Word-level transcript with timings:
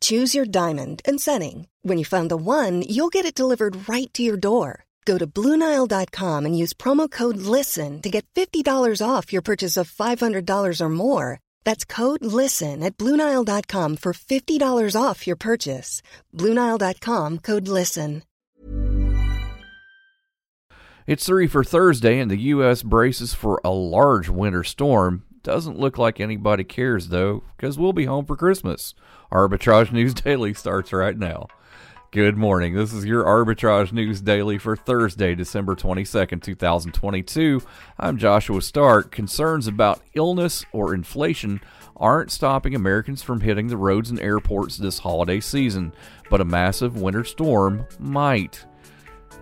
Choose 0.00 0.34
your 0.34 0.44
diamond 0.44 1.00
and 1.08 1.18
setting. 1.18 1.68
When 1.80 1.96
you 1.96 2.04
find 2.04 2.30
the 2.30 2.36
one, 2.36 2.82
you'll 2.82 3.14
get 3.16 3.24
it 3.24 3.34
delivered 3.34 3.88
right 3.88 4.12
to 4.12 4.22
your 4.22 4.36
door. 4.36 4.84
Go 5.06 5.16
to 5.16 5.26
Bluenile.com 5.26 6.44
and 6.44 6.58
use 6.58 6.74
promo 6.74 7.10
code 7.10 7.38
LISTEN 7.38 8.02
to 8.02 8.10
get 8.10 8.26
$50 8.34 9.00
off 9.00 9.32
your 9.32 9.40
purchase 9.40 9.78
of 9.78 9.90
$500 9.90 10.80
or 10.82 10.88
more. 10.90 11.40
That's 11.64 11.86
code 11.86 12.22
LISTEN 12.22 12.82
at 12.82 12.98
Bluenile.com 12.98 13.96
for 13.96 14.12
$50 14.12 15.02
off 15.02 15.26
your 15.26 15.36
purchase. 15.36 16.02
Bluenile.com 16.34 17.38
code 17.38 17.68
LISTEN. 17.68 18.22
It's 21.06 21.24
three 21.24 21.46
for 21.46 21.64
Thursday, 21.64 22.20
and 22.20 22.30
the 22.30 22.52
U.S. 22.52 22.82
braces 22.82 23.32
for 23.32 23.62
a 23.64 23.70
large 23.70 24.28
winter 24.28 24.62
storm. 24.62 25.24
Doesn't 25.42 25.78
look 25.78 25.98
like 25.98 26.20
anybody 26.20 26.64
cares, 26.64 27.08
though, 27.08 27.44
because 27.56 27.78
we'll 27.78 27.92
be 27.92 28.06
home 28.06 28.24
for 28.24 28.36
Christmas. 28.36 28.94
Arbitrage 29.32 29.92
News 29.92 30.14
Daily 30.14 30.52
starts 30.52 30.92
right 30.92 31.16
now. 31.16 31.46
Good 32.10 32.36
morning. 32.36 32.74
This 32.74 32.92
is 32.92 33.04
your 33.04 33.22
Arbitrage 33.24 33.92
News 33.92 34.20
Daily 34.20 34.58
for 34.58 34.74
Thursday, 34.74 35.34
December 35.34 35.76
22nd, 35.76 36.42
2022. 36.42 37.62
I'm 37.98 38.16
Joshua 38.16 38.62
Stark. 38.62 39.10
Concerns 39.12 39.66
about 39.66 40.00
illness 40.14 40.64
or 40.72 40.94
inflation 40.94 41.60
aren't 41.96 42.30
stopping 42.30 42.74
Americans 42.74 43.22
from 43.22 43.42
hitting 43.42 43.68
the 43.68 43.76
roads 43.76 44.10
and 44.10 44.18
airports 44.20 44.76
this 44.78 45.00
holiday 45.00 45.38
season, 45.38 45.92
but 46.30 46.40
a 46.40 46.46
massive 46.46 47.00
winter 47.00 47.24
storm 47.24 47.86
might. 47.98 48.64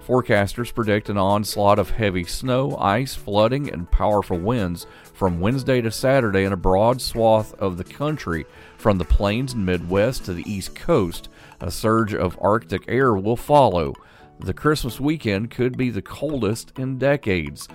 Forecasters 0.07 0.73
predict 0.73 1.09
an 1.09 1.19
onslaught 1.19 1.79
of 1.79 1.91
heavy 1.91 2.25
snow, 2.25 2.77
ice, 2.77 3.15
flooding, 3.15 3.73
and 3.73 3.91
powerful 3.91 4.39
winds 4.39 4.87
from 5.13 5.41
Wednesday 5.41 5.81
to 5.81 5.91
Saturday 5.91 6.45
in 6.45 6.53
a 6.53 6.57
broad 6.57 7.01
swath 7.01 7.55
of 7.55 7.77
the 7.77 7.85
country, 7.85 8.47
from 8.79 8.99
the 8.99 9.05
plains 9.05 9.55
and 9.55 9.67
Midwest 9.67 10.25
to 10.27 10.33
the 10.33 10.49
East 10.49 10.75
Coast. 10.75 11.29
A 11.61 11.71
surge 11.71 12.15
of 12.15 12.39
Arctic 12.41 12.85
air 12.87 13.15
will 13.15 13.37
follow. 13.37 13.95
The 14.39 14.55
Christmas 14.55 15.01
weekend 15.01 15.51
could 15.51 15.77
be 15.77 15.91
the 15.91 16.03
coldest 16.03 16.79
in 16.79 16.99
decades. 16.99 17.67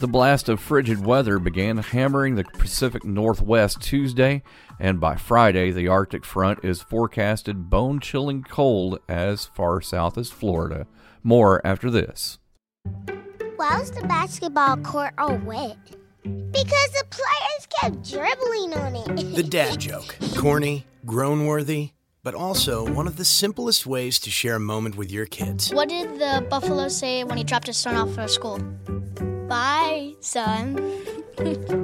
The 0.00 0.08
blast 0.08 0.48
of 0.48 0.58
frigid 0.58 1.06
weather 1.06 1.38
began 1.38 1.78
hammering 1.78 2.34
the 2.34 2.42
Pacific 2.42 3.04
Northwest 3.04 3.80
Tuesday, 3.80 4.42
and 4.82 4.98
by 4.98 5.14
Friday, 5.14 5.70
the 5.70 5.86
Arctic 5.86 6.24
front 6.24 6.64
is 6.64 6.82
forecasted 6.82 7.70
bone 7.70 8.00
chilling 8.00 8.42
cold 8.42 8.98
as 9.08 9.46
far 9.46 9.80
south 9.80 10.18
as 10.18 10.28
Florida. 10.28 10.88
More 11.22 11.64
after 11.64 11.88
this. 11.88 12.40
Why 13.54 13.78
was 13.78 13.92
the 13.92 14.04
basketball 14.08 14.78
court 14.78 15.14
all 15.18 15.36
wet? 15.36 15.78
Because 16.24 16.90
the 16.90 17.04
players 17.10 17.68
kept 17.80 18.10
dribbling 18.10 18.74
on 18.74 18.96
it. 18.96 19.36
The 19.36 19.44
dad 19.44 19.78
joke. 19.78 20.16
Corny, 20.36 20.84
groan 21.06 21.46
worthy, 21.46 21.90
but 22.24 22.34
also 22.34 22.84
one 22.92 23.06
of 23.06 23.16
the 23.16 23.24
simplest 23.24 23.86
ways 23.86 24.18
to 24.18 24.30
share 24.30 24.56
a 24.56 24.60
moment 24.60 24.96
with 24.96 25.12
your 25.12 25.26
kids. 25.26 25.72
What 25.72 25.90
did 25.90 26.18
the 26.18 26.44
buffalo 26.50 26.88
say 26.88 27.22
when 27.22 27.38
he 27.38 27.44
dropped 27.44 27.68
his 27.68 27.76
son 27.76 27.94
off 27.94 28.12
for 28.16 28.26
school? 28.26 28.58
Bye, 29.48 30.14
son. 30.18 30.76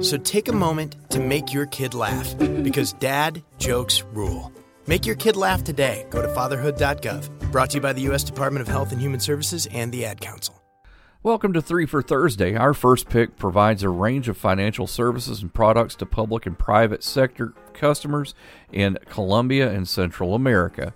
So 0.01 0.17
take 0.17 0.47
a 0.47 0.53
moment 0.53 0.95
to 1.09 1.19
make 1.19 1.53
your 1.53 1.65
kid 1.65 1.93
laugh 1.93 2.37
because 2.37 2.93
dad 2.93 3.43
jokes 3.57 4.03
rule. 4.13 4.51
Make 4.87 5.05
your 5.05 5.15
kid 5.15 5.35
laugh 5.35 5.63
today. 5.63 6.07
Go 6.09 6.21
to 6.21 6.27
fatherhood.gov. 6.29 7.51
Brought 7.51 7.71
to 7.71 7.77
you 7.77 7.81
by 7.81 7.93
the 7.93 8.01
U.S. 8.01 8.23
Department 8.23 8.61
of 8.61 8.67
Health 8.67 8.91
and 8.91 8.99
Human 9.01 9.19
Services 9.19 9.67
and 9.71 9.91
the 9.91 10.05
Ad 10.05 10.19
Council. 10.19 10.59
Welcome 11.21 11.51
to 11.53 11.61
3 11.61 11.85
for 11.85 12.01
Thursday. 12.01 12.55
Our 12.55 12.73
first 12.73 13.09
pick 13.09 13.35
provides 13.35 13.83
a 13.83 13.89
range 13.89 14.29
of 14.29 14.37
financial 14.37 14.87
services 14.87 15.41
and 15.41 15.53
products 15.53 15.95
to 15.95 16.05
public 16.05 16.45
and 16.45 16.57
private 16.57 17.03
sector 17.03 17.53
customers 17.73 18.33
in 18.71 18.97
Colombia 19.05 19.69
and 19.69 19.85
Central 19.85 20.33
America. 20.33 20.93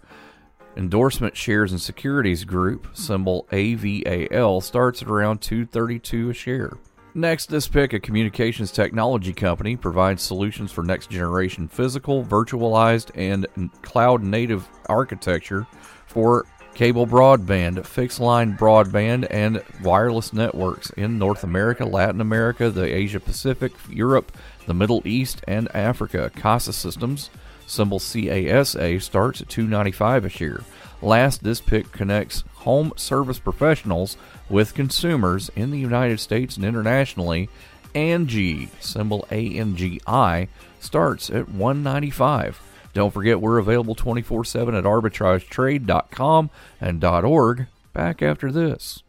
Endorsement 0.78 1.36
Shares 1.36 1.72
and 1.72 1.82
Securities 1.82 2.46
Group, 2.46 2.88
symbol 2.94 3.48
AVAL, 3.52 4.62
starts 4.62 5.02
at 5.02 5.10
around 5.10 5.42
232 5.42 6.30
a 6.30 6.34
share. 6.34 6.78
Next, 7.16 7.48
this 7.50 7.68
pick, 7.68 7.94
a 7.94 8.00
communications 8.00 8.72
technology 8.72 9.34
company, 9.34 9.76
provides 9.76 10.24
solutions 10.24 10.72
for 10.72 10.84
next 10.84 11.12
generation 11.12 11.68
physical, 11.68 12.26
virtualized, 12.26 13.12
and 13.14 13.46
cloud 13.84 14.24
native 14.24 14.68
architecture 14.88 15.68
for 16.08 16.48
cable 16.74 17.06
broadband, 17.06 17.86
fixed 17.86 18.20
line 18.20 18.58
broadband, 18.58 19.28
and 19.30 19.64
wireless 19.84 20.34
networks 20.34 20.90
in 20.92 21.20
North 21.20 21.44
America, 21.44 21.86
Latin 21.86 22.20
America, 22.20 22.72
the 22.72 22.92
Asia 22.92 23.20
Pacific, 23.20 23.74
Europe, 23.88 24.32
the 24.66 24.74
Middle 24.74 25.04
East, 25.06 25.40
and 25.48 25.70
Africa. 25.76 26.32
CASA 26.36 26.74
Systems, 26.74 27.30
symbol 27.66 28.00
CASA, 28.00 29.00
starts 29.00 29.42
at 29.42 29.50
295 29.50 30.26
a 30.26 30.30
share. 30.30 30.62
Last, 31.02 31.44
this 31.44 31.62
pick 31.62 31.92
connects 31.92 32.44
home 32.56 32.94
service 32.96 33.40
professionals 33.40 34.18
with 34.50 34.74
consumers 34.74 35.50
in 35.56 35.72
the 35.72 35.80
United 35.80 36.20
States 36.20 36.56
and 36.56 36.66
internationally. 36.66 37.50
Angi, 37.94 38.70
symbol 38.80 39.28
ANGI, 39.30 40.48
starts 40.80 41.30
at 41.30 41.50
195. 41.50 42.62
Don't 42.94 43.14
forget 43.14 43.42
we're 43.42 43.58
available 43.58 43.96
24/7 43.96 44.76
at 44.76 44.86
arbitragetrade.com 44.86 46.50
and 46.80 47.04
.org. 47.04 47.68
Back 47.94 48.22
after 48.22 48.52
this. 48.52 49.03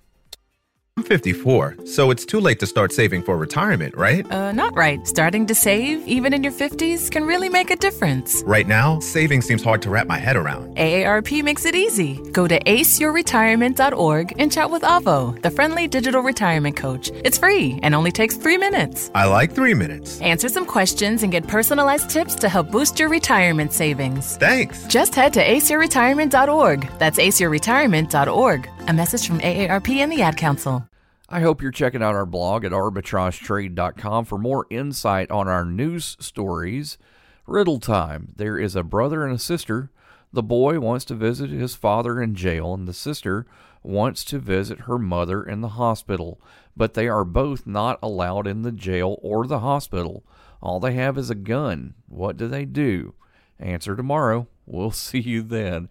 I'm 0.96 1.02
54, 1.02 1.78
so 1.86 2.12
it's 2.12 2.24
too 2.24 2.38
late 2.38 2.60
to 2.60 2.68
start 2.68 2.92
saving 2.92 3.24
for 3.24 3.36
retirement, 3.36 3.96
right? 3.96 4.24
Uh, 4.30 4.52
not 4.52 4.76
right. 4.76 5.04
Starting 5.04 5.44
to 5.46 5.52
save, 5.54 6.06
even 6.06 6.32
in 6.32 6.44
your 6.44 6.52
50s, 6.52 7.10
can 7.10 7.24
really 7.24 7.48
make 7.48 7.72
a 7.72 7.76
difference. 7.76 8.44
Right 8.46 8.68
now, 8.68 9.00
saving 9.00 9.42
seems 9.42 9.64
hard 9.64 9.82
to 9.82 9.90
wrap 9.90 10.06
my 10.06 10.18
head 10.18 10.36
around. 10.36 10.76
AARP 10.76 11.42
makes 11.42 11.64
it 11.64 11.74
easy. 11.74 12.20
Go 12.30 12.46
to 12.46 12.60
aceyourretirement.org 12.60 14.34
and 14.38 14.52
chat 14.52 14.70
with 14.70 14.82
Avo, 14.82 15.42
the 15.42 15.50
friendly 15.50 15.88
digital 15.88 16.22
retirement 16.22 16.76
coach. 16.76 17.10
It's 17.24 17.38
free 17.38 17.80
and 17.82 17.92
only 17.92 18.12
takes 18.12 18.36
three 18.36 18.56
minutes. 18.56 19.10
I 19.16 19.24
like 19.24 19.52
three 19.52 19.74
minutes. 19.74 20.20
Answer 20.20 20.48
some 20.48 20.64
questions 20.64 21.24
and 21.24 21.32
get 21.32 21.48
personalized 21.48 22.08
tips 22.08 22.36
to 22.36 22.48
help 22.48 22.70
boost 22.70 23.00
your 23.00 23.08
retirement 23.08 23.72
savings. 23.72 24.36
Thanks. 24.36 24.86
Just 24.86 25.16
head 25.16 25.32
to 25.32 25.44
aceyourretirement.org. 25.44 26.88
That's 27.00 27.18
aceyourretirement.org. 27.18 28.68
A 28.86 28.92
message 28.92 29.26
from 29.26 29.40
AARP 29.40 29.88
and 29.96 30.12
the 30.12 30.20
Ad 30.20 30.36
Council. 30.36 30.86
I 31.30 31.40
hope 31.40 31.62
you're 31.62 31.70
checking 31.70 32.02
out 32.02 32.14
our 32.14 32.26
blog 32.26 32.66
at 32.66 32.72
arbitragetrade.com 32.72 34.26
for 34.26 34.36
more 34.36 34.66
insight 34.68 35.30
on 35.30 35.48
our 35.48 35.64
news 35.64 36.18
stories. 36.20 36.98
Riddle 37.46 37.80
time. 37.80 38.34
There 38.36 38.58
is 38.58 38.76
a 38.76 38.82
brother 38.82 39.24
and 39.24 39.34
a 39.34 39.38
sister. 39.38 39.90
The 40.34 40.42
boy 40.42 40.80
wants 40.80 41.06
to 41.06 41.14
visit 41.14 41.48
his 41.48 41.74
father 41.74 42.20
in 42.20 42.34
jail, 42.34 42.74
and 42.74 42.86
the 42.86 42.92
sister 42.92 43.46
wants 43.82 44.22
to 44.26 44.38
visit 44.38 44.80
her 44.80 44.98
mother 44.98 45.42
in 45.42 45.62
the 45.62 45.68
hospital, 45.68 46.38
but 46.76 46.92
they 46.92 47.08
are 47.08 47.24
both 47.24 47.66
not 47.66 47.98
allowed 48.02 48.46
in 48.46 48.62
the 48.62 48.72
jail 48.72 49.18
or 49.22 49.46
the 49.46 49.60
hospital. 49.60 50.24
All 50.60 50.78
they 50.78 50.92
have 50.92 51.16
is 51.16 51.30
a 51.30 51.34
gun. 51.34 51.94
What 52.06 52.36
do 52.36 52.48
they 52.48 52.66
do? 52.66 53.14
Answer 53.58 53.96
tomorrow. 53.96 54.46
We'll 54.66 54.90
see 54.90 55.20
you 55.20 55.42
then. 55.42 55.88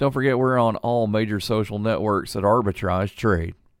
Don't 0.00 0.12
forget, 0.12 0.38
we're 0.38 0.58
on 0.58 0.76
all 0.76 1.06
major 1.06 1.40
social 1.40 1.78
networks 1.78 2.34
at 2.34 2.42
Arbitrage 2.42 3.14
Trade. 3.14 3.54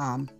gmail.com. 0.00 0.39